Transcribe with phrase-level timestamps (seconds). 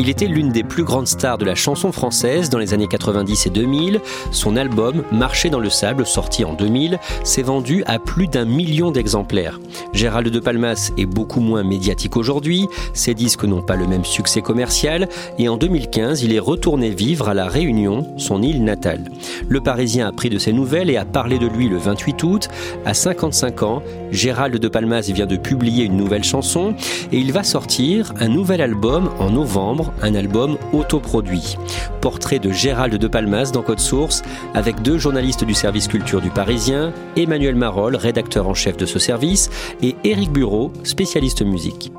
[0.00, 3.46] Il était l'une des plus grandes stars de la chanson française dans les années 90
[3.46, 4.00] et 2000.
[4.32, 8.90] Son album Marcher dans le sable, sorti en 2000, s'est vendu à plus d'un million
[8.90, 9.60] d'exemplaires.
[9.92, 14.42] Gérald de Palmas est beaucoup moins médiatique aujourd'hui, ses disques n'ont pas le même succès
[14.42, 19.04] commercial et en 2015, il est retourné vivre à La Réunion, son île natale.
[19.48, 22.48] Le Parisien a pris de ses nouvelles et a parlé de lui le 28 août.
[22.84, 26.74] À 55 ans, Gérald de Palmas vient de publier une nouvelle chanson
[27.12, 31.56] et il va sortir un nouvel album en novembre un album autoproduit.
[32.00, 34.22] Portrait de Gérald de Palmas dans Code Source,
[34.54, 38.98] avec deux journalistes du service culture du Parisien, Emmanuel Marolles, rédacteur en chef de ce
[38.98, 39.50] service,
[39.82, 41.92] et Éric Bureau, spécialiste musique.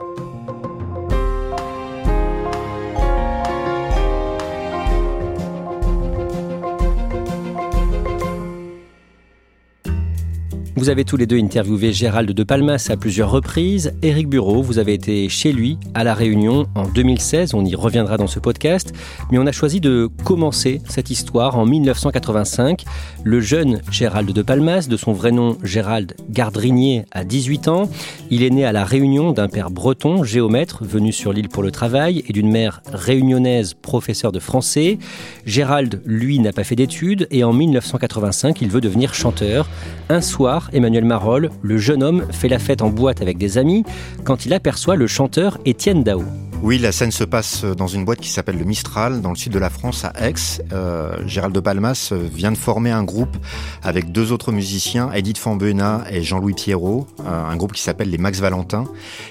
[10.77, 13.93] Vous avez tous les deux interviewé Gérald de Palmas à plusieurs reprises.
[14.01, 17.53] Éric Bureau, vous avez été chez lui à La Réunion en 2016.
[17.53, 18.93] On y reviendra dans ce podcast.
[19.31, 22.83] Mais on a choisi de commencer cette histoire en 1985.
[23.23, 27.89] Le jeune Gérald de Palmas, de son vrai nom Gérald Gardrinier, a 18 ans.
[28.29, 31.71] Il est né à La Réunion d'un père breton, géomètre, venu sur l'île pour le
[31.71, 34.99] travail, et d'une mère réunionnaise, professeur de français.
[35.45, 39.69] Gérald, lui, n'a pas fait d'études et en 1985, il veut devenir chanteur.
[40.09, 43.83] Un soir, Emmanuel Marolles, le jeune homme fait la fête en boîte avec des amis
[44.23, 46.23] quand il aperçoit le chanteur Étienne Dao.
[46.63, 49.51] Oui, la scène se passe dans une boîte qui s'appelle le Mistral, dans le sud
[49.51, 50.33] de la France, à Aix.
[50.73, 53.37] Euh, Gérald de Palmas vient de former un groupe
[53.83, 58.39] avec deux autres musiciens, Edith Fambuena et Jean-Louis Pierrot, un groupe qui s'appelle les Max
[58.39, 58.85] Valentin.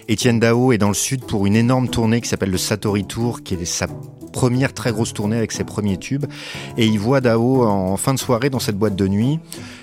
[0.07, 3.43] Étienne Dao est dans le sud pour une énorme tournée qui s'appelle le Satori Tour,
[3.43, 3.87] qui est sa
[4.35, 6.27] première très grosse tournée avec ses premiers tubes.
[6.77, 9.39] Et il voit Dao en fin de soirée dans cette boîte de nuit.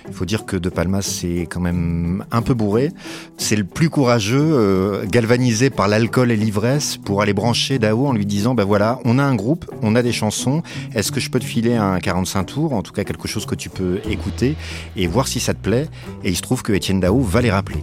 [0.09, 2.91] Il faut dire que De Palmas c'est quand même un peu bourré.
[3.37, 8.11] C'est le plus courageux, euh, galvanisé par l'alcool et l'ivresse, pour aller brancher Dao en
[8.11, 10.63] lui disant ben voilà, on a un groupe, on a des chansons.
[10.93, 13.55] Est-ce que je peux te filer un 45 tours, en tout cas quelque chose que
[13.55, 14.57] tu peux écouter
[14.97, 15.87] et voir si ça te plaît?
[16.25, 17.81] Et il se trouve que Étienne Dao va les rappeler.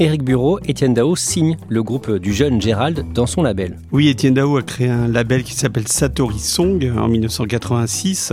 [0.00, 3.78] Éric Bureau, Étienne Dao signe le groupe du jeune Gérald dans son label.
[3.90, 8.32] Oui, Étienne Dao a créé un label qui s'appelle Satori Song en 1986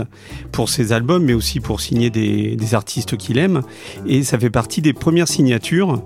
[0.52, 3.62] pour ses albums, mais aussi pour signer des, des artistes qu'il aime.
[4.06, 6.04] Et ça fait partie des premières signatures.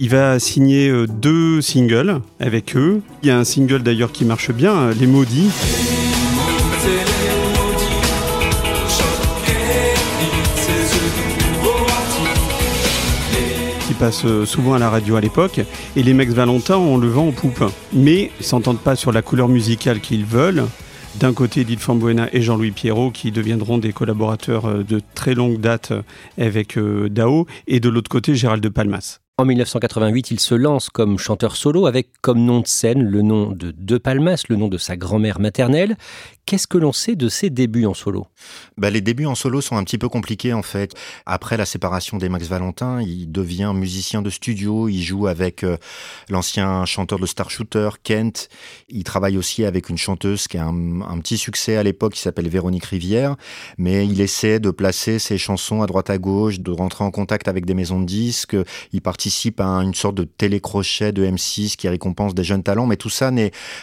[0.00, 3.02] Il va signer euh, deux singles avec eux.
[3.22, 5.50] Il y a un single d'ailleurs qui marche bien, euh, Les Maudits.
[14.02, 15.60] Passe euh, souvent à la radio à l'époque,
[15.94, 17.62] et les Max Valentin, on le vend en poupe.
[17.92, 20.64] Mais ils s'entendent pas sur la couleur musicale qu'ils veulent.
[21.20, 25.60] D'un côté, Edith Fambuena et Jean-Louis Pierrot, qui deviendront des collaborateurs euh, de très longue
[25.60, 26.02] date euh,
[26.36, 26.76] avec
[27.12, 29.21] Dao, et de l'autre côté, Gérald de Palmas.
[29.38, 33.50] En 1988, il se lance comme chanteur solo avec comme nom de scène le nom
[33.50, 35.96] de De Palmas, le nom de sa grand-mère maternelle.
[36.44, 38.26] Qu'est-ce que l'on sait de ses débuts en solo?
[38.76, 40.92] Bah, Les débuts en solo sont un petit peu compliqués en fait.
[41.24, 45.78] Après la séparation des Max Valentin, il devient musicien de studio, il joue avec euh,
[46.28, 48.50] l'ancien chanteur de Star Shooter, Kent.
[48.90, 52.48] Il travaille aussi avec une chanteuse qui a un, petit succès à l'époque qui s'appelle
[52.48, 53.36] Véronique Rivière,
[53.78, 57.48] mais il essaie de placer ses chansons à droite à gauche, de rentrer en contact
[57.48, 58.56] avec des maisons de disques.
[58.92, 62.96] Il participe à une sorte de télécrochet de M6 qui récompense des jeunes talents, mais
[62.96, 63.30] tout ça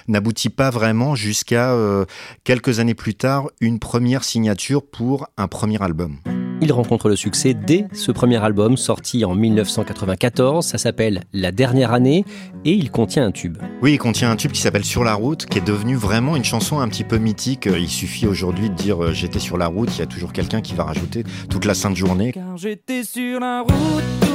[0.09, 2.03] n'aboutit pas vraiment jusqu'à euh,
[2.44, 6.18] quelques années plus tard une première signature pour un premier album.
[6.62, 10.65] Il rencontre le succès dès ce premier album sorti en 1994.
[10.65, 12.25] Ça s'appelle La dernière année
[12.65, 13.57] et il contient un tube.
[13.81, 16.44] Oui, il contient un tube qui s'appelle Sur la route, qui est devenu vraiment une
[16.44, 17.69] chanson un petit peu mythique.
[17.74, 20.59] Il suffit aujourd'hui de dire euh, j'étais sur la route, il y a toujours quelqu'un
[20.59, 22.33] qui va rajouter toute la sainte journée.
[22.33, 24.29] Car j'étais sur la route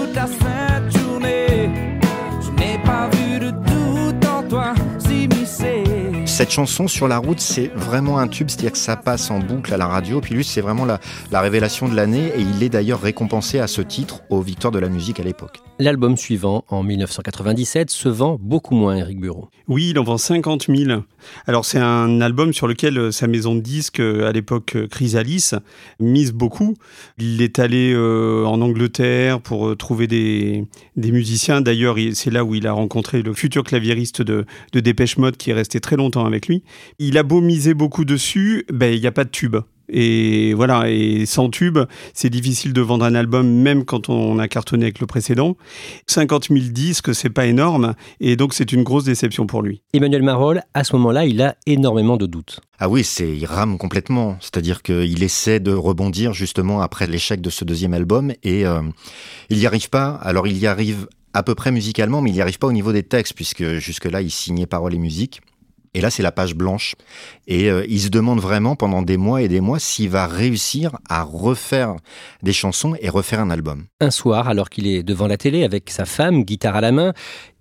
[6.26, 9.75] Cette chanson sur la route, c'est vraiment un tube, c'est-à-dire que ça passe en boucle
[9.75, 10.20] à la radio.
[10.20, 13.82] Puis lui, c'est vraiment la révélation de l'année et il est d'ailleurs récompensé à ce
[13.82, 15.63] titre aux Victoires de la musique à l'époque.
[15.80, 19.48] L'album suivant, en 1997, se vend beaucoup moins, Eric Bureau.
[19.66, 21.00] Oui, il en vend 50 000.
[21.48, 24.86] Alors c'est un album sur lequel euh, sa maison de disques, euh, à l'époque euh,
[24.86, 25.50] Chrysalis,
[25.98, 26.74] mise beaucoup.
[27.18, 30.64] Il est allé en Angleterre pour trouver des,
[30.96, 31.60] musiciens.
[31.60, 35.50] D'ailleurs, c'est là où il a rencontré le futur claviériste de, de Dépêche Mode qui
[35.50, 36.62] est resté très longtemps avec lui.
[37.00, 39.56] Il a beau miser beaucoup dessus, ben, il n'y a pas de tube.
[39.88, 41.78] Et voilà, et sans tube,
[42.12, 45.56] c'est difficile de vendre un album, même quand on a cartonné avec le précédent.
[46.06, 49.82] 50 000 disques, c'est pas énorme, et donc c'est une grosse déception pour lui.
[49.92, 52.60] Emmanuel Marolles, à ce moment-là, il a énormément de doutes.
[52.78, 54.36] Ah oui, c'est il rame complètement.
[54.40, 58.81] C'est-à-dire qu'il essaie de rebondir justement après l'échec de ce deuxième album, et euh,
[59.50, 60.19] il n'y arrive pas.
[60.22, 62.92] Alors il y arrive à peu près musicalement, mais il n'y arrive pas au niveau
[62.92, 65.42] des textes, puisque jusque-là, il signait paroles et musique.
[65.94, 66.94] Et là, c'est la page blanche.
[67.46, 70.99] Et euh, il se demande vraiment pendant des mois et des mois s'il va réussir
[71.08, 71.94] à refaire
[72.43, 73.87] des chansons et refaire un album.
[74.00, 77.12] Un soir, alors qu'il est devant la télé avec sa femme, guitare à la main,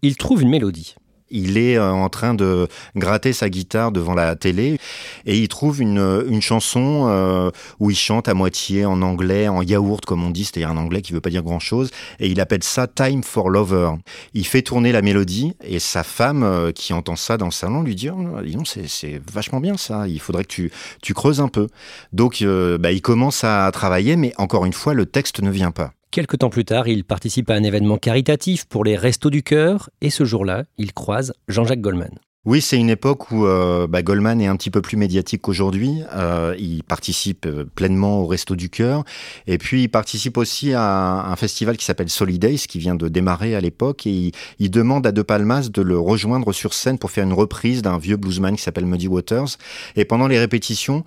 [0.02, 0.96] il trouve une mélodie
[1.34, 4.80] il est euh, en train de gratter sa guitare devant la télé
[5.26, 9.62] et il trouve une, une chanson euh, où il chante à moitié en anglais, en
[9.62, 12.64] yaourt comme on dit, c'est-à-dire un anglais qui veut pas dire grand-chose, et il appelle
[12.64, 13.92] ça Time for Lover.
[14.34, 17.82] Il fait tourner la mélodie et sa femme euh, qui entend ça dans le salon
[17.82, 18.58] lui dit, oh, dis
[18.88, 20.72] c'est vachement bien ça, il faudrait que tu,
[21.02, 21.68] tu creuses un peu.
[22.14, 25.94] Donc bah, il commence à travailler, mais encore une fois, le texte ne vient pas.
[26.14, 29.90] Quelques temps plus tard, il participe à un événement caritatif pour les Restos du Cœur
[30.00, 32.12] et ce jour-là, il croise Jean-Jacques Goldman.
[32.46, 36.04] Oui, c'est une époque où euh, bah, Goldman est un petit peu plus médiatique qu'aujourd'hui.
[36.14, 39.06] Euh, il participe euh, pleinement au Resto du Cœur.
[39.48, 43.56] Et puis, il participe aussi à un festival qui s'appelle Solidays, qui vient de démarrer
[43.56, 44.06] à l'époque.
[44.06, 47.34] Et il, il, demande à De Palmas de le rejoindre sur scène pour faire une
[47.34, 49.58] reprise d'un vieux bluesman qui s'appelle Muddy Waters.
[49.96, 51.06] Et pendant les répétitions,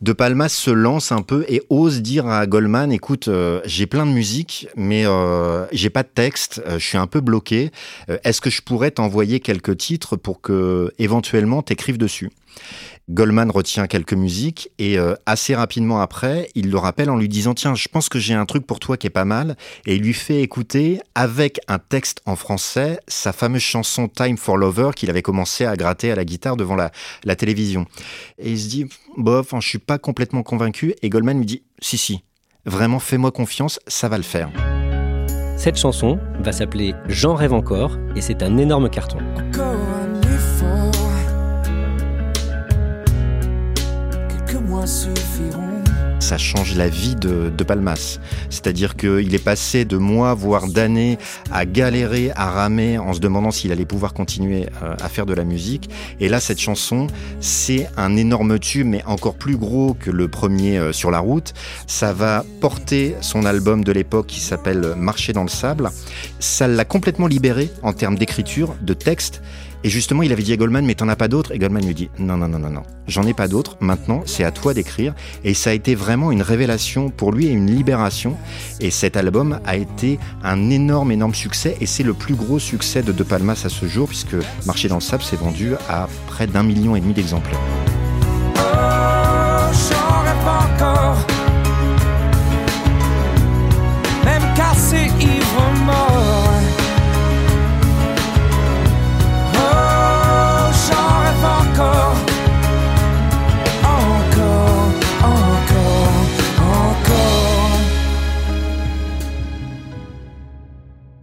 [0.00, 4.06] de Palmas se lance un peu et ose dire à Goldman écoute, euh, j'ai plein
[4.06, 7.70] de musique, mais euh, j'ai pas de texte, euh, je suis un peu bloqué.
[8.24, 12.30] Est-ce que je pourrais t'envoyer quelques titres pour que éventuellement t'écrives dessus?
[13.10, 17.54] Goldman retient quelques musiques et euh, assez rapidement après, il le rappelle en lui disant
[17.54, 19.56] tiens, je pense que j'ai un truc pour toi qui est pas mal
[19.86, 24.58] et il lui fait écouter avec un texte en français sa fameuse chanson Time for
[24.58, 26.90] Lover qu'il avait commencé à gratter à la guitare devant la,
[27.24, 27.86] la télévision.
[28.38, 31.96] Et il se dit bof, je suis pas complètement convaincu et Goldman lui dit si
[31.96, 32.22] si,
[32.66, 34.50] vraiment fais-moi confiance, ça va le faire.
[35.56, 39.18] Cette chanson va s'appeler J'en rêve encore et c'est un énorme carton.
[46.20, 48.18] Ça change la vie de, Palmas.
[48.48, 51.18] C'est-à-dire qu'il est passé de mois, voire d'années,
[51.50, 55.34] à galérer, à ramer, en se demandant s'il allait pouvoir continuer euh, à faire de
[55.34, 55.90] la musique.
[56.20, 57.06] Et là, cette chanson,
[57.40, 61.52] c'est un énorme tube, mais encore plus gros que le premier euh, sur la route.
[61.86, 65.90] Ça va porter son album de l'époque qui s'appelle Marcher dans le sable.
[66.40, 69.42] Ça l'a complètement libéré en termes d'écriture, de texte.
[69.84, 71.52] Et justement, il avait dit à Goldman, mais t'en as pas d'autres?
[71.52, 73.76] Et Goldman lui dit, non, non, non, non, non, j'en ai pas d'autres.
[73.80, 75.14] Maintenant, c'est à toi d'écrire.
[75.44, 78.36] Et ça a été vraiment une révélation pour lui et une libération.
[78.80, 81.76] Et cet album a été un énorme, énorme succès.
[81.80, 84.96] Et c'est le plus gros succès de De Palmas à ce jour, puisque Marché dans
[84.96, 87.60] le sable s'est vendu à près d'un million et demi d'exemplaires.
[91.18, 91.37] même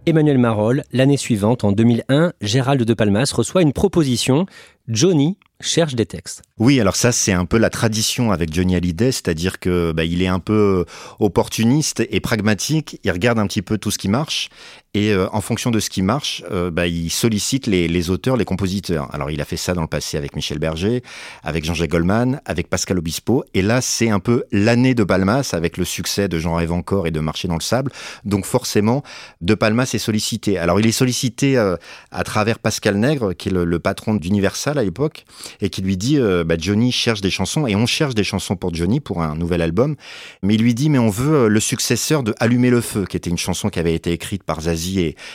[0.08, 4.46] Emmanuel Marolles, l'année suivante, en 2001, Gérald de Palmas reçoit une proposition.
[4.86, 6.42] Johnny cherche des textes.
[6.58, 10.26] Oui, alors ça c'est un peu la tradition avec Johnny Hallyday, c'est-à-dire que bah, est
[10.28, 10.84] un peu
[11.18, 13.00] opportuniste et pragmatique.
[13.02, 14.48] Il regarde un petit peu tout ce qui marche
[14.96, 18.46] et euh, en fonction de ce qui marche, euh, bah, il sollicite les, auteurs, les
[18.46, 19.14] compositeurs.
[19.14, 21.02] Alors il a fait ça dans le passé avec Michel Berger,
[21.42, 23.44] avec Jean-Jacques Goldman, avec Pascal Obispo.
[23.52, 27.06] Et là, c'est un peu l'année de Palmas avec le succès de Jean rêve encore
[27.06, 27.92] et de Marcher dans le sable.
[28.24, 29.02] Donc forcément,
[29.42, 30.56] De Palmas est sollicité.
[30.56, 31.76] Alors il est sollicité euh,
[32.10, 35.26] à travers Pascal Nègre, qui est le, le patron d'Universal à l'époque,
[35.60, 38.74] et qui lui dit bah, Johnny cherche des chansons et on cherche des chansons pour
[38.74, 39.94] Johnny pour un nouvel album.
[40.42, 43.28] Mais il lui dit mais on veut le successeur de Allumer le feu, qui était
[43.28, 44.85] une chanson qui avait été écrite par Zazie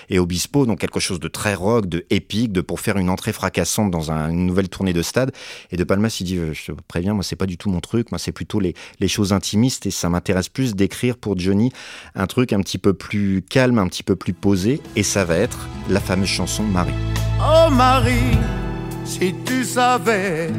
[0.10, 3.34] et, Obispo, donc quelque chose de très rock, de épique, de pour faire une entrée
[3.34, 5.31] fracassante dans une nouvelle tournée de stade.
[5.72, 7.79] Et De Palmas, il dit, euh, je te préviens, moi c'est pas du tout mon
[7.79, 11.72] truc, moi c'est plutôt les, les choses intimistes et ça m'intéresse plus d'écrire pour Johnny
[12.15, 15.36] un truc un petit peu plus calme, un petit peu plus posé, et ça va
[15.36, 16.93] être la fameuse chanson Marie.
[17.39, 18.38] Oh Marie,
[19.05, 20.51] si tu savais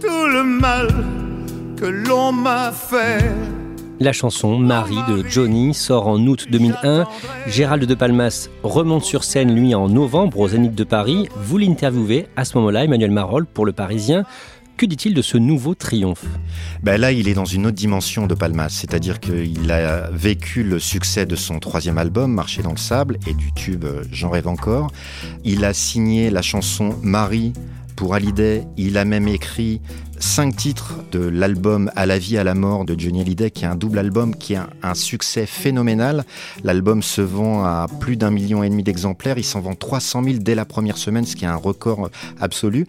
[0.00, 0.88] tout le mal
[1.76, 3.32] que l'on m'a fait.
[3.98, 7.06] La chanson Marie de Johnny sort en août 2001.
[7.46, 11.28] Gérald de Palmas remonte sur scène, lui, en novembre au Zénith de Paris.
[11.36, 14.24] Vous l'interviewez à ce moment-là, Emmanuel Marolles, pour Le Parisien.
[14.76, 16.26] Que dit-il de ce nouveau triomphe?
[16.82, 20.78] Ben Là, il est dans une autre dimension de Palmas, c'est-à-dire qu'il a vécu le
[20.78, 24.90] succès de son troisième album, Marcher dans le sable, et du tube J'en rêve encore.
[25.44, 27.54] Il a signé la chanson Marie
[27.96, 28.66] pour Hallyday.
[28.76, 29.80] Il a même écrit
[30.18, 33.68] cinq titres de l'album À la vie, à la mort de Johnny Hallyday, qui est
[33.68, 36.24] un double album qui a un succès phénoménal.
[36.64, 39.38] L'album se vend à plus d'un million et demi d'exemplaires.
[39.38, 42.86] Il s'en vend 300 000 dès la première semaine, ce qui est un record absolu.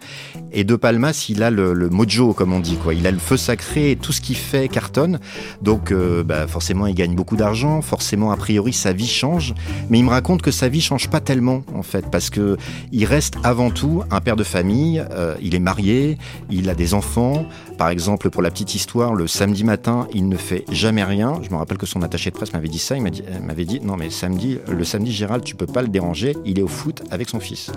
[0.52, 2.94] Et De Palmas, il a le, mojo, comme on dit, quoi.
[2.94, 5.18] Il a le feu sacré et tout ce qu'il fait cartonne.
[5.62, 7.82] Donc, euh, bah, forcément, il gagne beaucoup d'argent.
[7.82, 9.54] Forcément, a priori, sa vie change.
[9.90, 12.56] Mais il me raconte que sa vie change pas tellement, en fait, parce que
[12.92, 15.04] il reste avant tout un père de famille.
[15.12, 16.18] Euh, il est marié,
[16.50, 17.46] il a des enfants enfants
[17.78, 21.40] par exemple, pour la petite histoire, le samedi matin, il ne fait jamais rien.
[21.42, 22.96] Je me rappelle que son attaché de presse m'avait dit ça.
[22.96, 26.36] Il m'avait dit, non, mais samedi, le samedi, Gérald, tu peux pas le déranger.
[26.44, 27.70] Il est au foot avec son fils.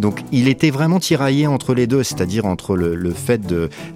[0.00, 3.42] Donc, il était vraiment tiraillé entre les deux, c'est-à-dire entre le, fait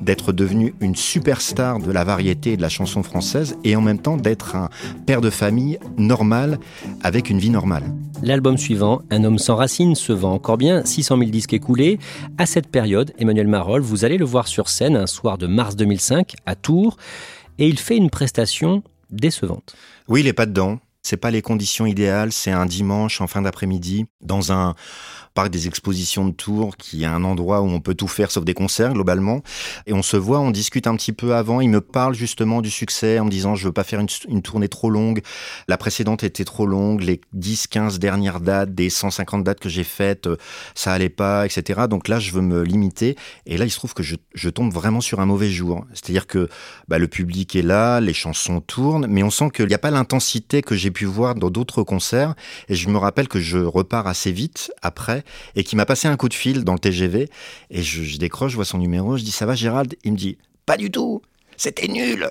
[0.00, 3.98] d'être devenu une superstar de la variété et de la chanson française et en même
[3.98, 4.68] temps d'être un
[5.06, 6.60] père de famille normal
[7.02, 7.82] avec une vie normale.
[8.22, 11.98] L'album suivant, Un homme sans racines, se vend encore bien, 600 000 disques écoulés.
[12.36, 15.76] À cette période, Emmanuel Marolles, vous allez le voir sur scène un soir de mars
[15.76, 16.96] 2005 à Tours
[17.58, 19.74] et il fait une prestation décevante.
[20.08, 20.78] Oui, il n'est pas dedans.
[21.02, 22.32] C'est pas les conditions idéales.
[22.32, 24.74] C'est un dimanche en fin d'après-midi dans un
[25.38, 28.44] parc des expositions de Tours, qui est un endroit où on peut tout faire sauf
[28.44, 29.44] des concerts globalement.
[29.86, 31.60] Et on se voit, on discute un petit peu avant.
[31.60, 34.66] Il me parle justement du succès en me disant je veux pas faire une, tournée
[34.66, 35.22] trop longue.
[35.68, 37.02] La précédente était trop longue.
[37.02, 40.36] Les 10, 15 dernières dates, des 150 dates que j'ai faites, euh,
[40.74, 41.82] ça allait pas, etc.
[41.88, 43.14] Donc là, je veux me limiter.
[43.46, 45.84] Et là, il se trouve que je, je tombe vraiment sur un mauvais jour.
[45.94, 46.48] C'est-à-dire que
[46.88, 49.92] bah, le public est là, les chansons tournent, mais on sent qu'il n'y a pas
[49.92, 52.34] l'intensité que j'ai pu voir dans d'autres concerts.
[52.68, 55.22] Et je me rappelle que je repars assez vite après
[55.56, 57.28] et qui m'a passé un coup de fil dans le TGV.
[57.70, 59.94] Et je, décroche, je vois son numéro, je dis ça va Gérald?
[60.04, 61.22] Il me dit pas du tout,
[61.56, 62.30] c'était nul.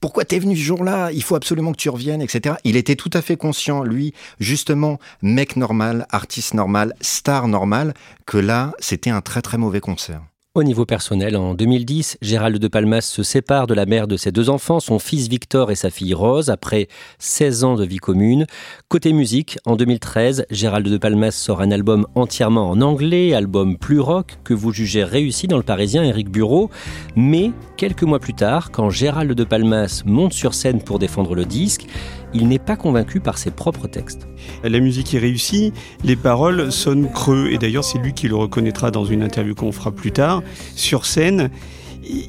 [0.00, 1.10] Pourquoi t'es venu ce jour-là?
[1.12, 2.56] Il faut absolument que tu reviennes, etc.
[2.64, 7.94] Il était tout à fait conscient, lui, justement, mec normal, artiste normal, star normal,
[8.26, 10.22] que là, c'était un très très mauvais concert.
[10.56, 14.32] Au niveau personnel, en 2010, Gérald de Palmas se sépare de la mère de ses
[14.32, 18.46] deux enfants, son fils Victor et sa fille Rose, après 16 ans de vie commune.
[18.88, 24.00] Côté musique, en 2013, Gérald de Palmas sort un album entièrement en anglais, album plus
[24.00, 26.70] rock, que vous jugez réussi dans le Parisien Eric Bureau.
[27.16, 31.44] Mais, quelques mois plus tard, quand Gérald de Palmas monte sur scène pour défendre le
[31.44, 31.86] disque,
[32.34, 34.26] il n'est pas convaincu par ses propres textes.
[34.62, 35.72] La musique est réussie,
[36.04, 39.72] les paroles sonnent creux, et d'ailleurs c'est lui qui le reconnaîtra dans une interview qu'on
[39.72, 40.42] fera plus tard.
[40.74, 41.50] Sur scène,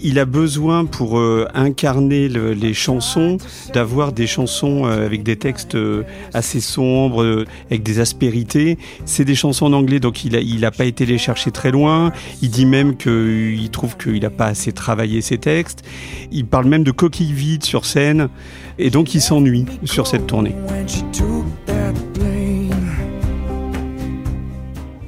[0.02, 3.38] il a besoin pour euh, incarner les chansons
[3.74, 6.04] d'avoir des chansons euh, avec des textes euh,
[6.34, 8.78] assez sombres, avec des aspérités.
[9.06, 12.12] C'est des chansons en anglais, donc il n'a a pas été les chercher très loin.
[12.42, 15.84] Il dit même qu'il trouve qu'il n'a pas assez travaillé ses textes.
[16.32, 18.30] Il parle même de coquilles vides sur scène,
[18.80, 20.56] et donc il s'ennuie sur cette tournée.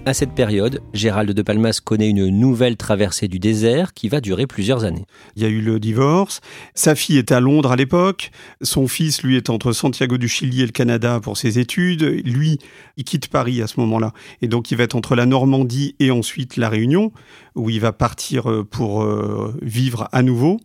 [0.09, 4.47] À cette période, Gérald de Palmas connaît une nouvelle traversée du désert qui va durer
[4.47, 5.05] plusieurs années.
[5.35, 6.41] Il y a eu le divorce,
[6.73, 8.31] sa fille est à Londres à l'époque,
[8.63, 12.57] son fils lui est entre Santiago du Chili et le Canada pour ses études, lui
[12.97, 16.09] il quitte Paris à ce moment-là et donc il va être entre la Normandie et
[16.09, 17.11] ensuite la Réunion
[17.53, 20.59] où il va partir euh, pour euh, vivre à nouveau.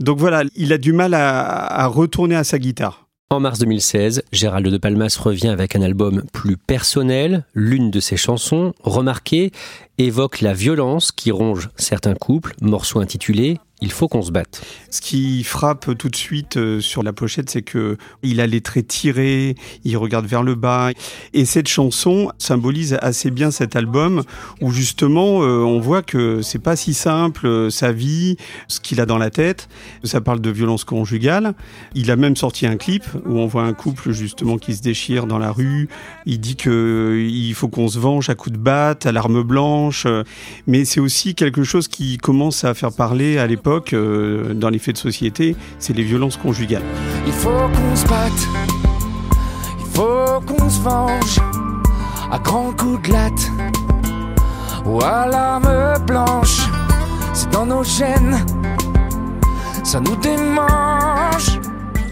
[0.00, 3.06] Donc voilà, il a du mal à, à retourner à sa guitare.
[3.32, 7.46] En mars 2016, Gérald de Palmas revient avec un album plus personnel.
[7.54, 9.52] L'une de ses chansons, remarquée,
[9.96, 14.64] évoque la violence qui ronge certains couples, morceau intitulé il faut qu'on se batte.
[14.90, 18.60] Ce qui frappe tout de suite euh, sur la pochette, c'est que il a les
[18.60, 20.90] traits tirés, il regarde vers le bas.
[21.34, 24.22] Et cette chanson symbolise assez bien cet album
[24.60, 28.36] où justement euh, on voit que c'est pas si simple euh, sa vie,
[28.68, 29.68] ce qu'il a dans la tête.
[30.04, 31.54] Ça parle de violence conjugale.
[31.94, 35.26] Il a même sorti un clip où on voit un couple justement qui se déchire
[35.26, 35.88] dans la rue.
[36.24, 40.06] Il dit que il faut qu'on se venge à coups de batte, à l'arme blanche.
[40.68, 44.78] Mais c'est aussi quelque chose qui commence à faire parler à l'époque euh, dans les
[44.78, 46.82] faits de société, c'est les violences conjugales.
[47.26, 48.48] Il faut qu'on se batte,
[49.78, 51.38] il faut qu'on se venge
[52.30, 53.50] à grands coups de latte
[54.84, 56.68] ou à l'arme blanche.
[57.34, 58.44] C'est dans nos gènes,
[59.84, 61.60] ça nous démange.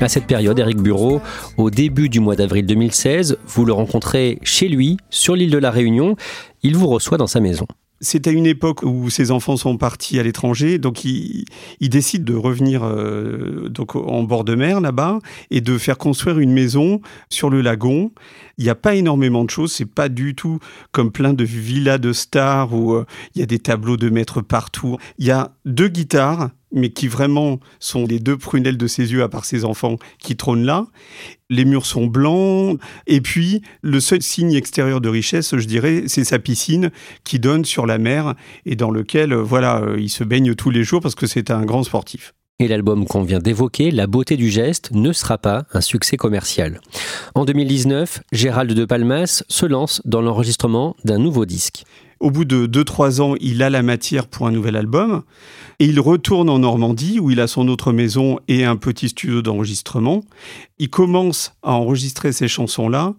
[0.00, 1.20] À cette période, Eric Bureau,
[1.58, 5.70] au début du mois d'avril 2016, vous le rencontrez chez lui, sur l'île de la
[5.70, 6.16] Réunion.
[6.62, 7.66] Il vous reçoit dans sa maison.
[8.02, 11.44] C'est à une époque où ses enfants sont partis à l'étranger, donc il,
[11.80, 15.18] décide de revenir euh, donc en bord de mer là-bas
[15.50, 18.10] et de faire construire une maison sur le lagon.
[18.56, 20.60] Il n'y a pas énormément de choses, c'est pas du tout
[20.92, 23.04] comme plein de villas de stars où euh,
[23.34, 24.96] il y a des tableaux de maîtres partout.
[25.18, 29.22] Il y a deux guitares, mais qui vraiment sont les deux prunelles de ses yeux
[29.22, 30.86] à part ses enfants qui trônent là
[31.50, 36.24] les murs sont blancs, et puis le seul signe extérieur de richesse, je dirais, c'est
[36.24, 36.90] sa piscine
[37.24, 38.34] qui donne sur la mer
[38.64, 41.50] et dans lequel, euh, voilà, euh, il se baigne tous les jours parce que c'est
[41.50, 42.34] un grand sportif.
[42.60, 46.80] Et l'album qu'on vient d'évoquer, La beauté du geste, ne sera pas un succès commercial.
[47.34, 51.84] En 2019, Gérald de Palmas se lance dans l'enregistrement d'un nouveau disque.
[52.20, 55.22] Au bout de 2-3 ans, il a la matière pour un nouvel album.
[55.78, 59.40] Et il retourne en Normandie, où il a son autre maison et un petit studio
[59.40, 60.22] d'enregistrement.
[60.78, 63.14] Il commence à enregistrer ces chansons-là.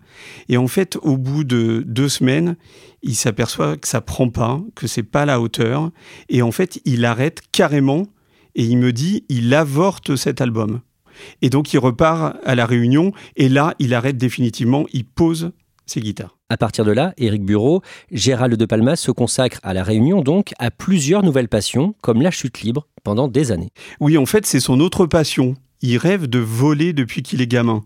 [0.50, 2.58] Et en fait, au bout de deux semaines,
[3.01, 5.89] il s'aperçoit que ça prend pas, que c'est pas la hauteur.
[6.29, 8.05] Et en fait, il arrête carrément.
[8.53, 10.81] Et il me dit, il avorte cet album.
[11.41, 13.13] Et donc, il repart à la réunion.
[13.36, 14.86] Et là, il arrête définitivement.
[14.93, 15.53] Il pose
[15.88, 16.38] ses guitares.
[16.51, 17.81] À partir de là, Éric Bureau,
[18.12, 22.29] Gérald de Palmas se consacre à la Réunion donc à plusieurs nouvelles passions, comme la
[22.29, 23.72] chute libre, pendant des années.
[24.01, 25.55] Oui, en fait, c'est son autre passion.
[25.81, 27.86] Il rêve de voler depuis qu'il est gamin.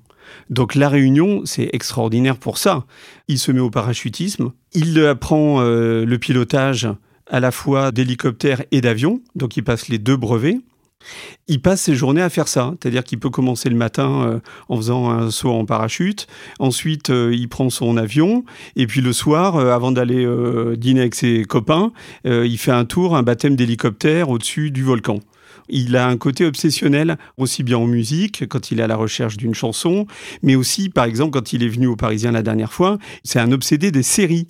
[0.50, 2.86] Donc la Réunion, c'est extraordinaire pour ça.
[3.28, 6.90] Il se met au parachutisme, il apprend euh, le pilotage
[7.30, 10.58] à la fois d'hélicoptère et d'avion, donc il passe les deux brevets.
[11.48, 14.40] Il passe ses journées à faire ça, c'est-à-dire qu'il peut commencer le matin euh,
[14.70, 16.28] en faisant un saut en parachute,
[16.60, 18.44] ensuite euh, il prend son avion,
[18.76, 20.26] et puis le soir, euh, avant d'aller
[20.78, 21.92] dîner avec ses copains,
[22.26, 25.20] il fait un tour, un baptême d'hélicoptère au-dessus du volcan.
[25.70, 29.38] Il a un côté obsessionnel, aussi bien en musique, quand il est à la recherche
[29.38, 30.06] d'une chanson,
[30.44, 33.52] mais aussi, par exemple, quand il est venu au Parisien la dernière fois, c'est un
[33.52, 34.48] obsédé des séries.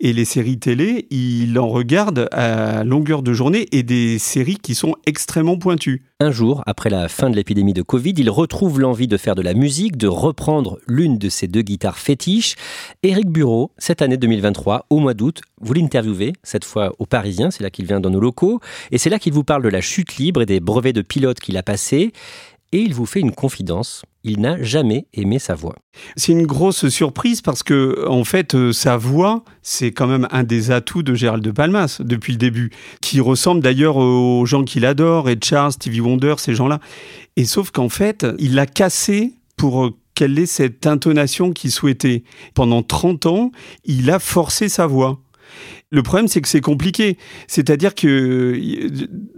[0.00, 4.74] Et les séries télé, il en regarde à longueur de journée et des séries qui
[4.74, 6.02] sont extrêmement pointues.
[6.22, 9.40] Un jour, après la fin de l'épidémie de Covid, il retrouve l'envie de faire de
[9.40, 12.56] la musique, de reprendre l'une de ses deux guitares fétiches.
[13.02, 17.62] Éric Bureau, cette année 2023, au mois d'août, vous l'interviewez, cette fois au Parisien, c'est
[17.62, 20.16] là qu'il vient dans nos locaux, et c'est là qu'il vous parle de la chute
[20.16, 22.12] libre et des brevets de pilote qu'il a passés
[22.72, 24.02] et il vous fait une confidence.
[24.22, 25.74] Il n'a jamais aimé sa voix.
[26.16, 30.44] C'est une grosse surprise parce que, en fait, euh, sa voix, c'est quand même un
[30.44, 34.84] des atouts de Gérald de Palmas depuis le début, qui ressemble d'ailleurs aux gens qu'il
[34.84, 36.80] adore, et Charles, Stevie Wonder, ces gens-là.
[37.36, 42.24] Et sauf qu'en fait, il l'a cassé pour euh, qu'elle ait cette intonation qu'il souhaitait.
[42.54, 43.52] Pendant 30 ans,
[43.84, 45.18] il a forcé sa voix.
[45.90, 47.16] Le problème, c'est que c'est compliqué.
[47.46, 48.58] C'est-à-dire que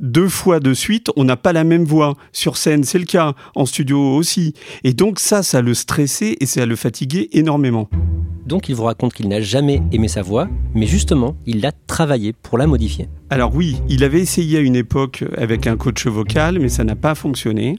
[0.00, 2.16] deux fois de suite, on n'a pas la même voix.
[2.32, 3.34] Sur scène, c'est le cas.
[3.54, 4.54] En studio aussi.
[4.84, 7.88] Et donc ça, ça le stressait et ça le fatiguait énormément.
[8.46, 12.32] Donc il vous raconte qu'il n'a jamais aimé sa voix, mais justement, il l'a travaillé
[12.32, 13.08] pour la modifier.
[13.30, 16.96] Alors oui, il avait essayé à une époque avec un coach vocal, mais ça n'a
[16.96, 17.78] pas fonctionné.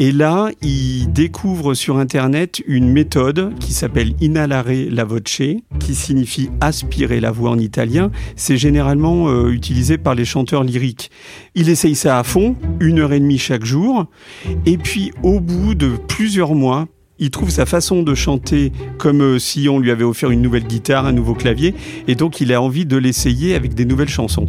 [0.00, 5.42] Et là, il découvre sur Internet une méthode qui s'appelle inhalare la voce,
[5.80, 8.12] qui signifie aspirer la voix en italien.
[8.36, 11.10] C'est généralement euh, utilisé par les chanteurs lyriques.
[11.56, 14.06] Il essaye ça à fond, une heure et demie chaque jour.
[14.66, 16.86] Et puis, au bout de plusieurs mois,
[17.18, 20.68] il trouve sa façon de chanter comme euh, si on lui avait offert une nouvelle
[20.68, 21.74] guitare, un nouveau clavier.
[22.06, 24.48] Et donc, il a envie de l'essayer avec des nouvelles chansons.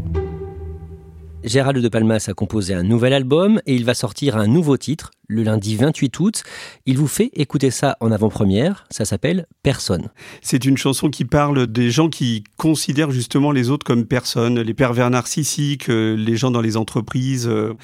[1.43, 5.11] Gérald de Palmas a composé un nouvel album et il va sortir un nouveau titre
[5.29, 6.43] le lundi 28 août.
[6.85, 8.85] Il vous fait écouter ça en avant-première.
[8.89, 10.09] Ça s'appelle Personne.
[10.41, 14.73] C'est une chanson qui parle des gens qui considèrent justement les autres comme personnes, les
[14.73, 17.47] pervers narcissiques, euh, les gens dans les entreprises.
[17.47, 17.75] Euh.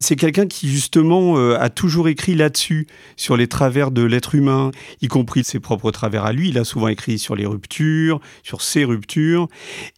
[0.00, 4.70] C'est quelqu'un qui justement euh, a toujours écrit là-dessus, sur les travers de l'être humain,
[5.02, 6.48] y compris ses propres travers à lui.
[6.48, 9.48] Il a souvent écrit sur les ruptures, sur ses ruptures.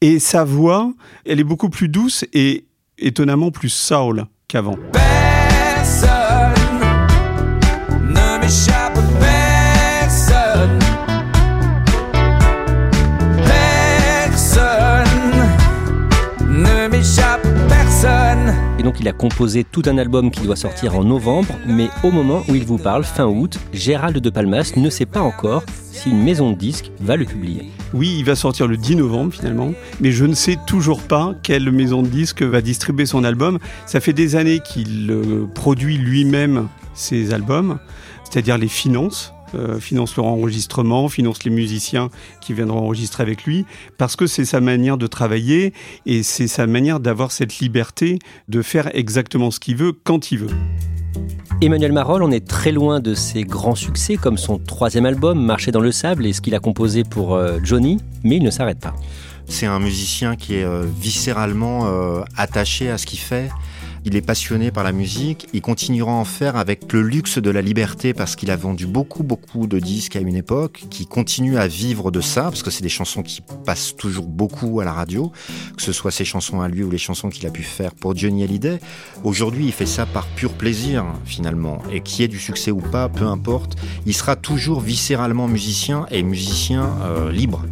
[0.00, 0.92] Et sa voix,
[1.24, 2.65] elle est beaucoup plus douce et
[2.99, 4.77] étonnamment plus soul qu'avant.
[18.79, 22.11] Et donc il a composé tout un album qui doit sortir en novembre, mais au
[22.11, 26.11] moment où il vous parle, fin août, Gérald de Palmas ne sait pas encore si
[26.11, 27.71] une maison de disques va le publier.
[27.95, 31.71] Oui, il va sortir le 10 novembre finalement, mais je ne sais toujours pas quelle
[31.71, 33.59] maison de disques va distribuer son album.
[33.87, 37.79] Ça fait des années qu'il euh, produit lui-même ses albums,
[38.25, 39.33] c'est-à-dire les finances.
[39.55, 43.65] Euh, finance leur enregistrement, finance les musiciens qui viendront enregistrer avec lui,
[43.99, 45.73] parce que c'est sa manière de travailler
[46.05, 50.39] et c'est sa manière d'avoir cette liberté de faire exactement ce qu'il veut quand il
[50.39, 50.55] veut.
[51.63, 55.73] Emmanuel Marolles, on est très loin de ses grands succès comme son troisième album, Marcher
[55.73, 58.81] dans le sable, et ce qu'il a composé pour euh, Johnny, mais il ne s'arrête
[58.81, 58.95] pas.
[59.49, 61.87] C'est un musicien qui est euh, viscéralement
[62.37, 63.49] attaché à ce qu'il fait.
[64.09, 65.49] Il est passionné par la musique.
[65.53, 68.87] Il continuera à en faire avec le luxe de la liberté parce qu'il a vendu
[68.87, 72.71] beaucoup, beaucoup de disques à une époque, qui continue à vivre de ça parce que
[72.71, 75.33] c'est des chansons qui passent toujours beaucoup à la radio,
[75.77, 78.16] que ce soit ses chansons à lui ou les chansons qu'il a pu faire pour
[78.16, 78.79] Johnny Hallyday.
[79.25, 81.83] Aujourd'hui, il fait ça par pur plaisir finalement.
[81.90, 83.75] Et qu'il y ait du succès ou pas, peu importe,
[84.07, 87.64] il sera toujours viscéralement musicien et musicien euh, libre.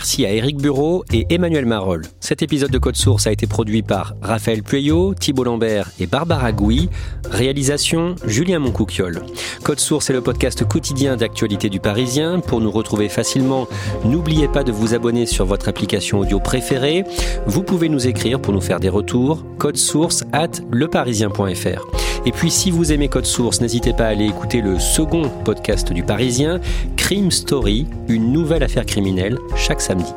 [0.00, 2.06] Merci à Eric Bureau et Emmanuel Marolles.
[2.20, 6.52] Cet épisode de Code Source a été produit par Raphaël Pueyo, Thibault Lambert et Barbara
[6.52, 6.88] Gouy.
[7.30, 9.20] Réalisation Julien Moncouquiole.
[9.62, 12.40] Code Source est le podcast quotidien d'actualité du Parisien.
[12.40, 13.68] Pour nous retrouver facilement,
[14.06, 17.04] n'oubliez pas de vous abonner sur votre application audio préférée.
[17.44, 19.44] Vous pouvez nous écrire pour nous faire des retours.
[19.58, 22.09] Code Source at leparisien.fr.
[22.26, 25.92] Et puis si vous aimez Code Source, n'hésitez pas à aller écouter le second podcast
[25.92, 26.60] du Parisien,
[26.96, 30.12] Crime Story, une nouvelle affaire criminelle, chaque samedi.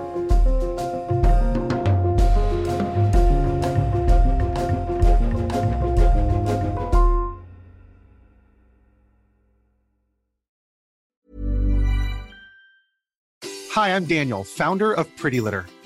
[13.76, 15.63] Hi, I'm Daniel, founder of Pretty Litter.